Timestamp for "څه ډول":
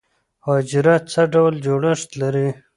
1.11-1.53